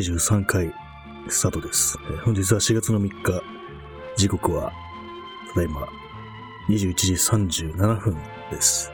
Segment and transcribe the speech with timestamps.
[0.00, 0.72] 183回
[1.28, 1.98] スタートです。
[2.24, 3.42] 本日は4月の3日、
[4.16, 4.72] 時刻は
[5.52, 5.86] ただいま
[6.70, 8.16] 21時37分
[8.50, 8.90] です。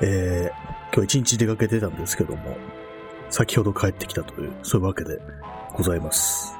[0.00, 2.58] えー今日一日出かけてたんですけども、
[3.30, 5.18] 先ほど帰ってきたという、そういうわけで
[5.72, 6.54] ございます。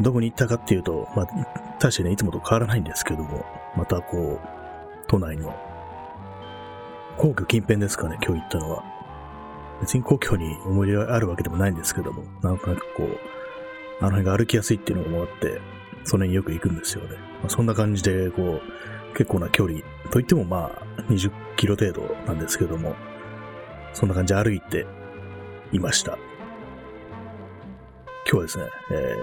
[0.00, 1.26] どこに行ったかっていうと、まあ、
[1.78, 3.44] 大してね、いつもと変わらないんですけども、
[3.76, 4.48] またこう、
[5.08, 5.54] 都内の
[7.18, 9.01] 皇居近辺ですかね、今日行ったのは。
[9.82, 13.18] 別に皇居に思い入れがあるわけでもないんですけども、なんとなくこう、
[14.00, 15.60] あの辺が歩きやすいっていうのもあって、
[16.04, 17.16] その辺よく行くんですよね。
[17.40, 22.94] まあ、そんな感じで、こう、結構な距離、といってもまあ、20キロ程度なんですけども、
[23.92, 24.86] そんな感じで歩いて
[25.72, 26.16] いました。
[28.24, 29.16] 今日はですね、え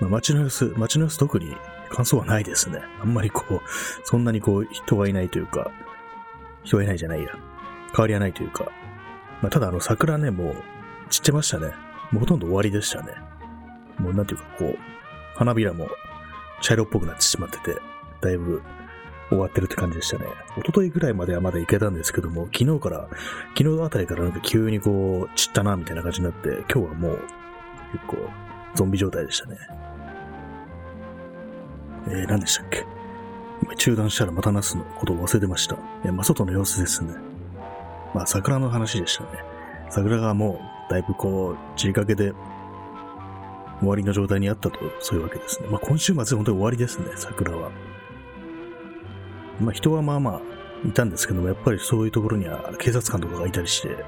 [0.00, 1.56] ー、まあ、街の様子、街の様子特に
[1.88, 2.80] 感想はないですね。
[3.00, 3.60] あんまりこう、
[4.04, 5.70] そんなにこう、人がいないというか、
[6.64, 7.30] 人がいないじゃないや。
[7.96, 8.70] 変わりはないというか。
[9.42, 10.54] まあ、ただあの桜ね、もう
[11.10, 11.72] 散ってましたね。
[12.12, 13.14] もうほとんど終わりでしたね。
[13.98, 14.78] もうなんていうかこう、
[15.36, 15.88] 花びらも
[16.60, 17.78] 茶色っぽくなってしまってて、
[18.20, 18.62] だいぶ
[19.30, 20.26] 終わってるって感じでしたね。
[20.58, 23.08] 一昨日ぐらいまではまだ行けたんですけども、昨日から、
[23.56, 27.18] 昨日あたりからなんか急にこう、散ったな、みたいな感じになって、今日はもう
[27.92, 28.16] 結構
[28.74, 29.56] ゾンビ状態でしたね。
[32.08, 32.84] えー、何でしたっけ？
[33.76, 35.76] 中断したらまた話すのことを忘れてました。
[36.04, 37.14] えーまあ、外の様子ですね。
[38.14, 39.28] まあ、桜の話でしたね。
[39.90, 42.32] 桜がもう、だいぶこう、散りかけで、
[43.80, 45.68] 終わりの状態にあったと、そういうわけですね。
[45.68, 47.70] まあ、今週末本当に終わりですね、桜は。
[49.60, 50.40] まあ、人はまあまあ、
[50.86, 54.04] いたんですけども、やっぱりそういうところには警察官とかがいたりして、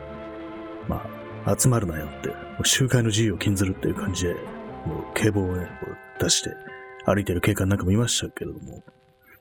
[0.88, 1.06] ま
[1.44, 6.50] あ、集まるなよって、もう集会の自由を禁ずるっていう感じで、もう警棒をね、こう出して
[7.04, 8.82] 歩いてる警官なんかもいましたけれども、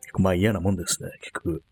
[0.02, 1.64] 結構まあ嫌なもんですね、結局。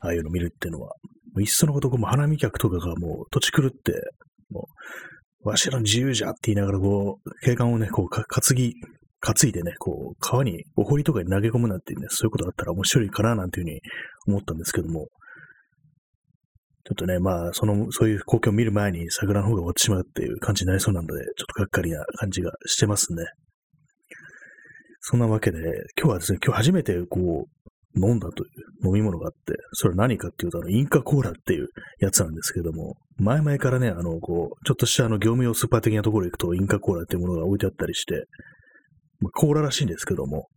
[0.00, 0.96] ああいうの見るっていうのは。
[1.32, 3.92] もういっそのこと、こう花見客とかがもう土地狂って、
[4.50, 4.68] も
[5.44, 8.74] う、わしらの自由じゃって言いながら、こう、警官をね、こう、担ぎ、
[9.20, 13.80] 担いでね、こう、川に、お堀とかに投げ込むなんていうね、そういうことがあったら面白いかな、なんていうふうに
[14.28, 15.08] 思ったんですけども、
[16.84, 23.24] ちょっとね、まあ、その、そういう光景を見る前に桜の方が終わってしまうっていう感じになりそうなので、ちょっとがっかりな感じがしてますね。
[25.00, 25.58] そんなわけで、
[25.96, 28.46] 今日はですね、今日初めてこう、飲んだとい
[28.82, 31.68] う飲み物があって、それ何かっていうと、あの、インカコーラっていう
[32.00, 38.24] やつなんですけども、前々からね、あの、こう、ちょっとしたあの、業務用スーパー的なところに行くと、インカコーラっていうものが置いてあったりして、
[39.20, 40.48] まあ、コーラらしいんですけども、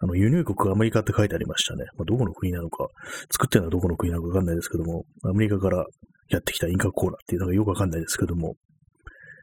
[0.00, 1.84] あの、輸入国アメリカって書いてありましたね。
[1.96, 2.88] まあ、どこの国なのか、
[3.30, 5.86] 作ってるのはどこの国なのかわかんないですけども、アメリカから
[6.28, 8.56] やってきたインカコーラっていうのがよくわかんないですけども、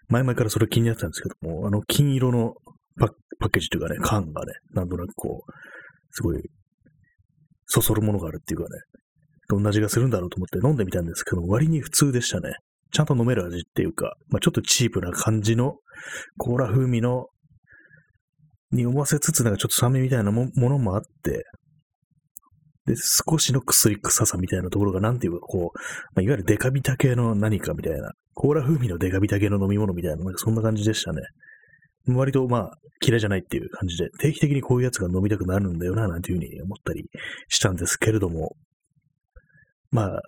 [0.09, 2.53] 前々からそれ気になってたんですけども、あの、金色の
[2.99, 3.07] パ
[3.47, 5.51] ッケージというかね、缶がね、なんとなくこう、
[6.13, 6.41] すごい、
[7.65, 8.69] そそるものがあるっていうかね、
[9.49, 12.53] どんな味がするんだろうと思って飲んでみたんですけど、割に普通でしたね。
[12.91, 15.77] ちゃんと飲める味っていうか、まあ、ちょっとチープな感じの、
[16.37, 17.27] コーラ風味の、
[18.71, 21.45] に思わせつつ、なんかちょっと酸味みたいなもものもあって、
[22.85, 25.77] で、少しの薬臭さみたいなところが、なんていうか、こう、
[26.15, 31.21] まあ、いわゆるデカビタ系の何かみたいな、コーラ風味のデカビタ系の飲み物みたいな、なんかそんな感じでしたね。
[32.07, 32.71] 割とまあ
[33.05, 37.05] 嫌いじゃないっていう感じで、定期的にこういうやつが飲みたくなるんだよな、なんていうふうに思ったり
[37.49, 38.55] したんですけれども、
[39.91, 40.21] まあ、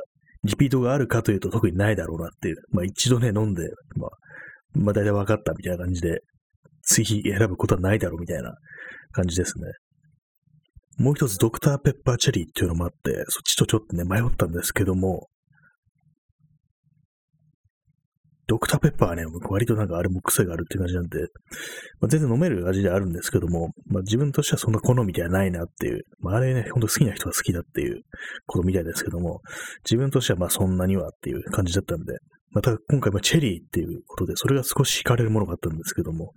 [0.44, 3.64] リピートがあるかというと特にないだろうなっていう、まあ一度ね、飲んで、
[3.96, 4.10] まあ、
[4.74, 6.20] まあ大体分かったみたいな感じで、
[6.84, 8.54] 次選ぶことはないだろうみたいな
[9.12, 9.66] 感じですね。
[10.98, 15.28] もう一つドクターペッパーチェリーっていうのもあって、そっちとちょっとね、迷ったんですけども、
[18.48, 21.20] ドクターペッパーはね、割となんかあれも癖があるっていう感じなんで、
[22.00, 28.02] まあ、全然飲める味であるんですけども、まあ、自分としてはそんな好みではないなっていう、まあ、あれね、ほんと好きな人が好きだっていう
[28.46, 29.42] ことみたいですけども、
[29.84, 32.18] 自分としてはまあそんなにはっていう感じだったんで、
[32.52, 36.34] また今回まチェリーっていうことで、それが少し惹かれるものがあったんですけども、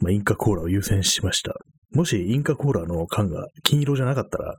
[0.00, 1.54] まあ、インカコーラを優先しました。
[1.92, 4.56] もしインカコーラの缶が金色じゃなかったら、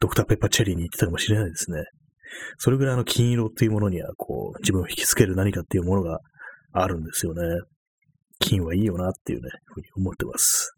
[0.00, 1.84] ドクターペッパーチェリーに行ってたかもしれないですね。
[2.58, 6.20] それぐらいの金色っていうものには、こう、自分を引きつける何かっていうものが
[6.72, 7.42] あるんですよね。
[8.38, 10.76] 金はいいよなっていうね、ふうに思ってます。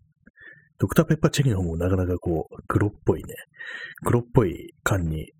[0.78, 3.34] ドクターペッパーチェリーの方もなかなかこう、黒っぽいね、
[4.04, 5.32] 黒っぽい缶に、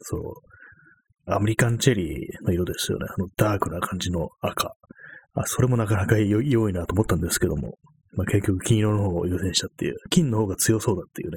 [0.00, 3.06] そう、アメリカンチェリーの色ですよね。
[3.08, 4.74] あのダークな感じの赤。
[5.34, 7.78] あ、それもなかなか良い良いなと思ったんですけども、
[8.14, 11.36] まあ、結局金色の方を優先したっていう、金の方が強そうだっていうね、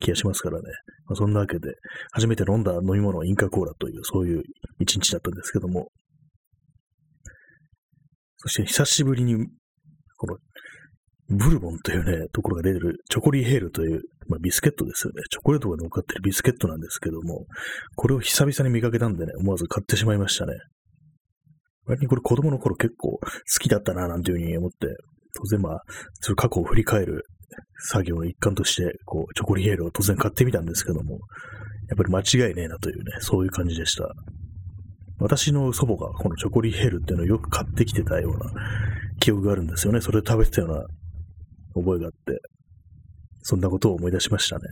[0.00, 0.62] 気がしますからね。
[1.06, 1.74] まあ、そんなわけで、
[2.12, 4.42] 初めて飲んだ飲み物はインカコーラという、そういう
[4.80, 5.88] 一日だったんですけども、
[8.38, 9.36] そして久しぶりに、
[10.16, 10.36] この、
[11.28, 15.22] ブルボンというね、ところが出てる、チョコリーヘールというまあ、ビスケットですよね。
[15.28, 17.46] チョコレートが乗っかってるビスケットなんですけども、
[17.96, 20.52] これを久々に見かけたんでね、思わず買ってしまいましたね。
[21.84, 23.20] 割にこれ子供の頃結構好
[23.60, 24.86] きだったな、なんていうふうに思って、
[25.34, 25.82] 当然まあ、
[26.20, 27.24] そ過去を振り返る
[27.88, 31.18] 作業の一環として、こう、チョコリエールを突然買ってみたんですけども、
[31.88, 34.08] やっぱり間違いねえなというね、そういう感じでした。
[35.18, 38.50] 私の祖母がこのチョコリヘルっていうのをよく買ってきてたような
[39.18, 40.00] 記憶があるんですよね。
[40.00, 40.84] それで食べてたような
[41.74, 42.40] 覚えがあって、
[43.42, 44.62] そんなことを思い出しましたね。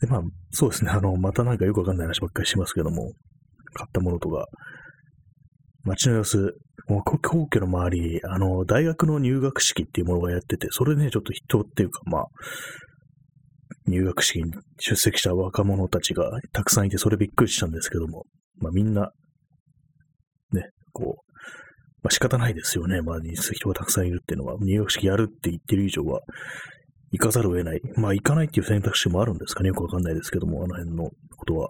[0.00, 0.90] で、まあ、そうですね。
[0.90, 3.12] あの、またなんかよくわかんない話ばっかりしますけども、
[3.74, 4.46] 買ったものとか、
[5.82, 6.54] 街の様子、
[6.88, 12.24] もう皇居の周り、あの、大学の入学式っていうものがやってて、それでね、ちょっと人っていうか、まあ、
[13.86, 18.24] 入学式に出席した若者たちがたくさんいて、それびっくりしたんですけども、
[18.58, 19.10] まあみんな、
[20.52, 21.32] ね、こう、
[22.02, 23.02] まあ仕方ないですよね。
[23.02, 26.20] まあ人がたくさんいるっていうのは、入学式やるって言ってる以上は、
[27.10, 27.80] 行かざるを得ない。
[27.96, 29.68] まあ行かないっていう選択肢もあるんですかね。
[29.68, 31.04] よくわかんないですけども、あの辺の
[31.36, 31.68] ことは。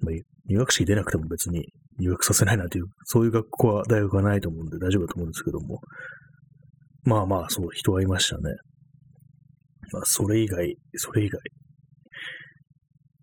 [0.00, 0.14] まあ、
[0.48, 5.80] 入学式出なくても別に入学させないなという、そういう学校は、大学はないと思うんで大丈夫だと思うんですけども。
[7.04, 8.42] まあまあ、そう、人はいましたね。
[9.92, 11.40] まあ、それ以外、それ以外、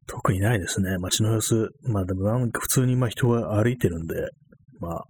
[0.07, 0.97] 特にないですね。
[0.97, 1.69] 街の様子。
[1.83, 4.15] まあでもなんか普通にまあ人が歩いてるんで、
[4.79, 5.03] まあ、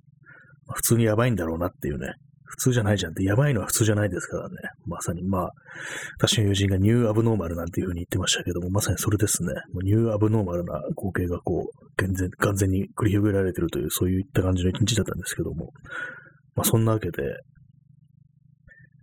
[0.74, 2.14] 普通にやばいんだろうなっていうね。
[2.54, 4.56] 普通じゃないじゃんって、やばいのは普通じゃないですからね。
[4.86, 5.52] まさに、まあ、
[6.20, 9.54] 私の友人がニューアブノーマルなんていうふうに言ってましたけども、まさにそれですね。
[9.84, 15.72] ニューアブノーマルな光景がこう、完全完全に繰り広げられてるという、そういった感じの一日だったんですけども、
[16.56, 17.24] まあそんなわけで、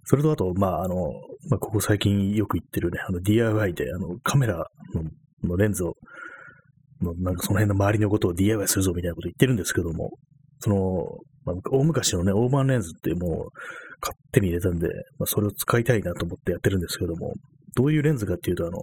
[0.05, 0.97] それとあと、まあ、あの、
[1.50, 4.56] まあ、ここ最近よく言ってるね、あの DIY で、あの、カメラ
[4.94, 5.05] の
[5.44, 5.94] のレンズを、
[7.00, 10.11] のなんかその辺の周りのことを DIY するぞみたいなこと言ってるんですけども、
[10.58, 10.76] その、
[11.44, 13.50] まあ、大昔のね、オーバーレンズってもう、
[14.00, 14.88] 買ってに入れたんで、
[15.19, 17.34] まあ、それを使いたいなと思ってやってるんですけども、
[17.76, 18.82] どういうレンズかっていうと、あの、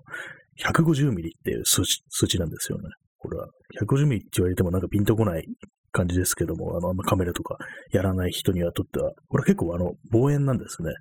[0.64, 2.84] 150ミリっていう数値数値なんですよね。
[3.20, 3.48] これは、
[3.82, 5.46] 150ミリって言われてもなんかピンとこない
[5.92, 7.58] 感じですけども、あの、カメラとか
[7.92, 10.94] やらない人にはとっては、これは結構あの、望遠なんですね。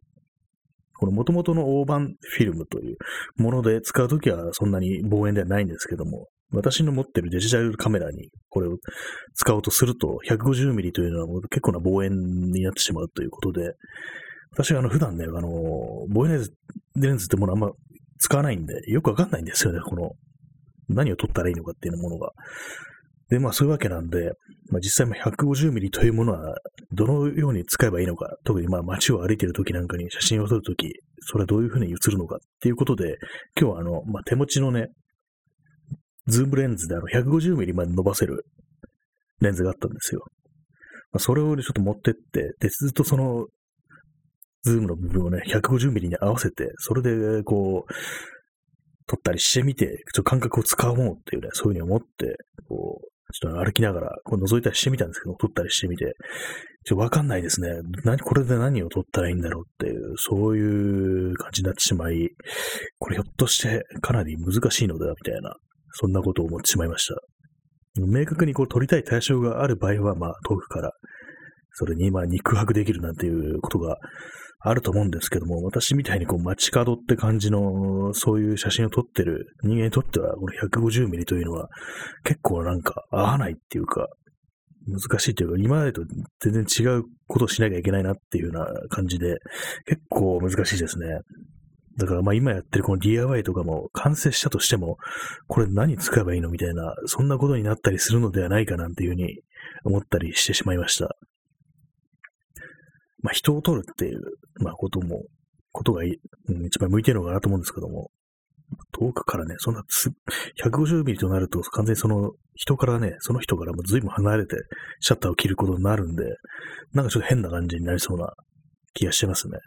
[0.98, 2.96] この元々の大判フィルムという
[3.36, 8.76] もので使うときはそんなに望遠ではないんですけども、私の持ってるデジタルカメラにこれを
[9.34, 13.72] 使おうとすると、150ミリというのはもう結構な望遠になってしまうということで、
[14.52, 15.48] 私はあの普段ね、あの、
[16.08, 16.46] 望遠
[16.94, 17.70] レンズってものあんま
[18.18, 20.12] 使わないんで、よくわかんないんですよね、この、
[20.88, 22.30] 何を撮ったらいいのかっていうものが。
[23.28, 24.32] で、まあそういうわけなんで、
[24.70, 26.56] まあ実際150ミリというものは
[26.92, 30.88] どのように使えばいいのか、特にまあ街を歩いている時なんかに写真を撮るとき、
[31.20, 33.16] それはどういうふうに映るのかっていうことで、
[33.60, 34.88] 今日はあの、まあ手持ちのね、
[36.26, 38.44] ズームレンズであの150ミリまで伸ばせる
[39.40, 40.22] レンズがあったんですよ。
[41.12, 43.46] まあ、それをちょっと持ってって、で、ずっとその、
[44.62, 47.92] ズームの部分をね、150ミリに合わせて、それでこう、
[49.06, 52.36] 撮ったりしてみて、ちょっと感覚を掴もうっていうね、そういうふうに思って、
[52.68, 56.14] こう、ちょっと歩きながら、こう覗いたりしてみたんですけど、撮ったりしてみて、
[56.84, 57.70] ちょっとわかんないですね。
[58.04, 62.30] 何、これで何を撮ったらいいんだろうっていう、そういう感じになってしまい、
[62.98, 65.54] これひょっとしてかなり難しいのでは、みたいな、
[65.98, 67.14] そんなことを思ってしまいました。
[67.98, 70.92] 明確にこう撮りたい対象がある場合は、まあ遠くから、
[71.72, 73.96] それにまあ肉薄できるなんていうことが
[74.60, 81.68] あると思うんですけども、私みたいにこう街角って感じの、そういう写真を撮ってる人間にとっては、この150ミリというのは
[82.24, 84.08] 結構なんか合わないっていうか、
[84.88, 86.02] 難しいというか、今までと
[86.40, 89.36] 全然違うことをしなきゃいけないなっていうような感じで、
[89.86, 91.06] 結構難しいですね。
[91.96, 94.98] だからまあ今やってるこの DIY とかも完成したとしても、
[95.48, 99.40] これ何使えばいいのみたいな、そんなことになったりするのではないかなんていうふうに
[99.84, 101.16] 思ったりしてしまいました。
[103.22, 104.20] まあ、人を取るっていう、
[104.62, 105.24] まあ、ことも、
[105.72, 108.10] ことが、うん、一番向いてるのかなと思うんですけども、
[108.92, 109.84] 遠くからね、そんな
[110.62, 114.56] 150ミリとなると、完全にその人からね、その人からも随分離れて
[115.00, 116.24] シャッターを切ることになるんで、
[116.92, 118.32] なんかちょっと変な感じになりそうな
[118.94, 119.58] 気がしてますね。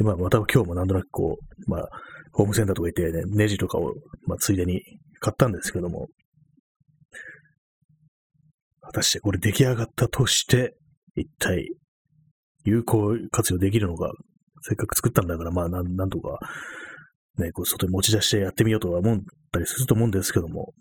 [0.00, 1.88] で、まあ、また今日もなんとなくこう、まあ、
[2.32, 3.92] ホームセンターとか行ってね、ネジとかを、
[4.26, 4.80] まあ、ついでに
[5.20, 6.08] 買ったんですけども、
[8.80, 10.74] 果たしてこれ出来上がったとして、
[11.16, 11.68] 一体
[12.64, 14.10] 有効活用できるのか、
[14.62, 16.38] せっかく作ったんだから、まあなん、なんとか、
[17.36, 19.20] ね、こう外に持ち出してやってみようとは思っ
[19.52, 20.72] たりすると思うんですけども、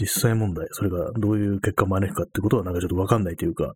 [0.00, 3.72] 実際問題、それがどういう結果を招くかってことはなんかちょっとわかんないというか、ちょっ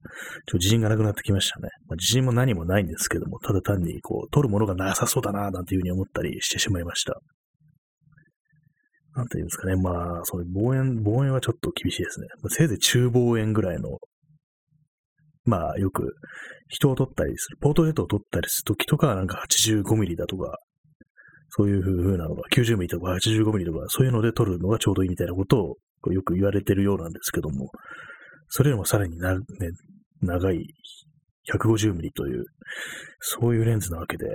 [0.52, 1.68] と自信がなくなってきましたね。
[1.88, 7.20] まあ、自信も何もないんですけども、ただ単にこう、取るものがなさそうだな、なんていうふうに思ったりしてしまいました。
[9.14, 9.76] なんていうんですかね。
[9.76, 12.28] まあ、その望遠、望遠はちょっと厳しいですね。
[12.42, 13.98] まあせいぜい中望遠ぐらいの
[15.46, 16.14] まあよく
[16.68, 20.58] 人を撮ったりする、ポートレートを撮ったりするときとかはなんか85ミリだとか、
[21.50, 25.76] そういう風なのが90ミリとか85ミリとか、そういうので撮るのがちょうどいいみたいなことを
[26.12, 27.70] よく言われてるようなんですけども、
[28.48, 29.42] それよりもさらにな、ね、
[30.22, 30.66] 長い
[31.52, 32.44] 150ミリという、
[33.20, 34.26] そういうレンズなわけで、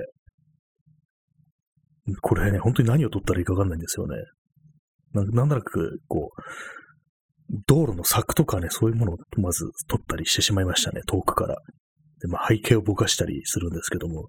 [2.22, 4.16] これね、本当に何を撮ったらいいかわかんないんですよね。
[5.14, 6.42] なんとなく、こう、
[7.68, 11.58] 道路の柵とかね、そういうものをまず撮ったりしてしまいましたね、遠くから。
[12.22, 14.28] で、まあ、背景をぼかしたりするんですけども、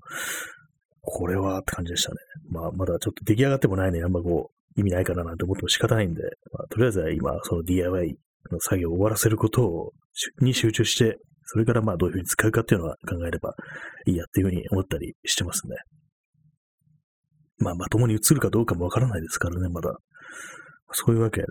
[1.02, 2.16] これはって感じでしたね。
[2.50, 8.17] まあ、まだちょっと出来上がってもないね、あんまこう、意味ないかななんて思っても仕方ないんで、まあ、とりあえずは今、その DIY
[8.50, 9.93] の作業を終わらせることを、
[10.41, 13.55] に集中して、それからまあどういうふうに使うかっていうのは考えれば
[14.07, 15.76] いいやっていうふうに思ったりしてますね。
[17.59, 19.97] まあ、まともに映るかどうかもわからないですからね、まだ。
[20.93, 21.47] そういうわけで、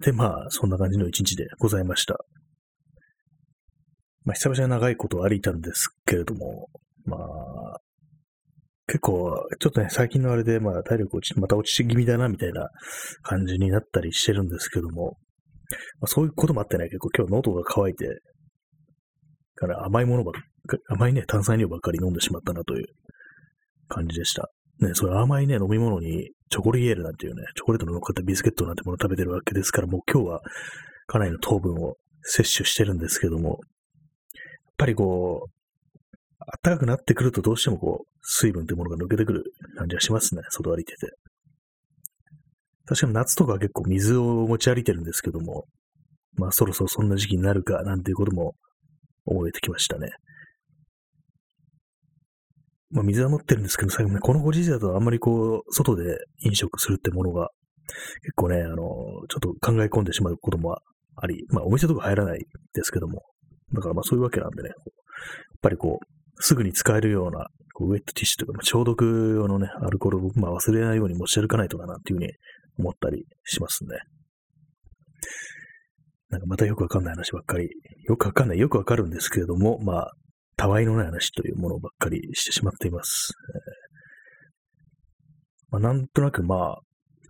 [0.00, 2.18] で、まあ、そんな感じの一日でございました。
[4.24, 6.68] まあ、久々に長いことを歩いたんですけれども、
[7.04, 7.80] まあ、
[8.86, 12.68] 結構、ちょっとね、最近のあれで、まあ、体力落ち、また落ち気味だな、みたいな
[13.22, 15.16] 感じになったりしてるんですけども、
[16.00, 18.06] まあ、そういうこともあってね、結構今日喉が渇いて、
[19.54, 20.32] から甘いものばっ
[20.66, 22.86] か甘いね、炭酸飲料ばっかり飲んでしまったなという
[23.88, 24.50] 感じでした。
[24.80, 30.40] ね、それ甘いね、飲み物にチョコリエールなんていうね、チョコレートの乗っかったビスケットなんてもの食べてるわけですから、もう今日は
[31.06, 33.58] かなりの糖分を摂取してるんですけども、やっ
[34.76, 35.51] ぱりこう、
[36.62, 39.44] 暖かくなってくるとどうしてもこう、水分ってものが抜けてくる
[39.76, 41.08] 感じがしますね、外歩いてて。
[42.86, 45.66] 確かに夏とかは結構水を持ち歩いてるんですけども、
[46.34, 48.54] まあそろそろそんな時期になるかなんていうことも
[49.24, 50.10] 思えてきましたね。
[52.90, 57.50] まあ水は持ってるんですけど、最後ね、このご時世だとあんまりこう、外で飲食するってものが、
[58.22, 60.76] 結構ね、あの、ちょっと考え込んでしまうことも
[61.16, 62.40] あり、まあお店とか入らない
[62.74, 63.22] ですけども、
[63.72, 64.76] だからまあそういうわけなんでね、やっ
[65.62, 72.32] ぱりこう、すぐに使えるような、こうウェットティッシュとか、まあ、消毒用のね、アルコールを、まあ、忘れないように持ち歩かないとかなっていうふうに
[72.78, 73.98] 思ったりしますね。
[76.30, 77.68] なんかまたよくわかんない話ばっかり、
[78.08, 80.12] よくわかんない、よくわかるんですけれども、まあ、
[80.56, 83.32] たわいのない話というものばっかりしてしまっています。
[85.72, 86.78] えー、まあ、なんとなくまあ、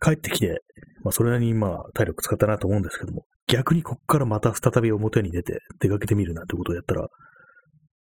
[0.01, 0.63] 帰ってきて、
[1.03, 7.09] まあ、それなりにまあ、体力使ったなと思うんですけども、逆にこっからまた再び表に出て出かけてみるなんてことをやったら、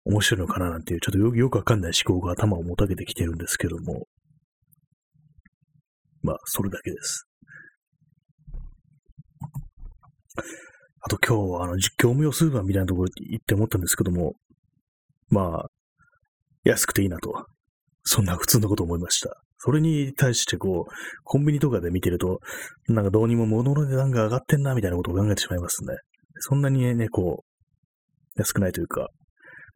[0.09, 4.07] 面白いのかななんていう、ちょっとよくわかんない思考が頭をもたげてきてるんですけども、
[6.23, 7.27] まあ、それだけです。
[11.01, 14.35] あと今日、あの、実況無用スーパーみたいなところ行って思ったんですけども、
[15.29, 15.67] まあ、
[16.65, 17.47] 安くていいなと。
[18.03, 19.37] そんな普通のこと思いました。
[19.59, 20.93] それに対してこう、
[21.25, 22.41] コンビニとかで見てると、
[22.89, 25.97] なんかどうにも物の値段が上がってんな、みたいなことを考えてしまいますね。
[26.39, 29.09] そんなにね、こう、安くないというか、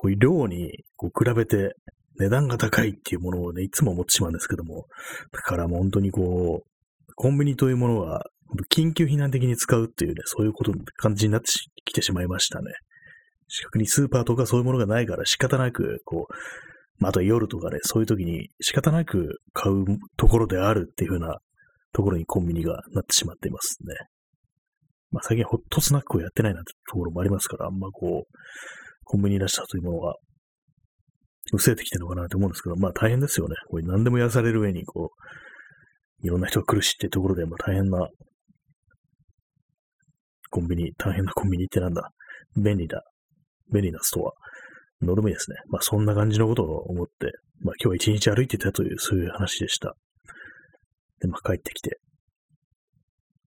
[0.02, 1.76] こう量にこう比べて
[2.18, 4.87] 値段が高いっていうものをね、いつも思ってしまうんですけども、
[5.32, 8.25] だからもう本当にこう、コンビニというものは、
[8.71, 11.47] 緊急避難的に使うっていうね、そういうこと感じになって
[11.85, 12.73] きてしまいましたね。
[13.49, 16.35] 近くにスーパーとかそういうものがないから仕方なく、こう、
[16.99, 19.85] まあ、あと夜とかね、そういう時に仕方なく買う
[20.16, 21.38] ところであるっていう風な
[21.92, 23.94] ところにコンビニがなってしまっていますね。
[25.11, 30.14] まあ、最近ホットスナックをやってないなんてところもありますから、あんまこう、コンビニらしさというものが
[31.52, 33.56] 薄れてきてるのかなと思うんですけど、まあ大変ですよね。
[33.68, 35.11] これ何でも癒される上に、こ
[36.23, 38.09] う、いろんな人が苦しいっていうところで、まあ大変な、
[40.50, 42.11] コンビニ、大変なコンビニってなんだ。
[42.56, 43.02] 便利だ。
[43.73, 45.56] 便利なストアのでもいいですね。
[45.68, 49.94] まあそんな感じのことを思って、まあ今日は一日歩いてたというそういう話でした。
[51.21, 51.99] で、まあ帰ってきて、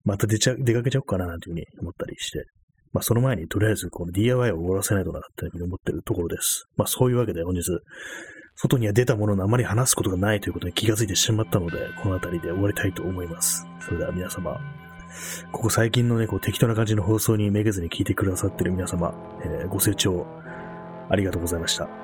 [0.03, 2.45] また出ちゃ、出かけちゃおうかななんていうふうに思ったりして、
[2.93, 6.67] まあその前にとりあえずこの DIY を終わらせないとなっていうふうに思ってるところです。
[6.77, 7.61] まあそういうわけで本日、
[8.55, 13.65] 外には出たもののあまり話すことがないということに気がついてしまったので、この辺りで終わりたいと思います。
[13.79, 14.59] それでは皆様、
[15.51, 20.25] ここ最近のね、こう適当な感じの放送にめげずに聞いてくださってる皆様、えー、ご清聴
[21.09, 22.02] ありがとうございました。